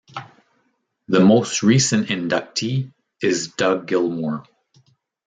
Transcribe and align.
The 1.09 1.19
most 1.19 1.61
recent 1.61 2.07
inductee 2.07 2.91
is 3.21 3.49
Doug 3.49 3.85
Gilmour. 3.87 4.47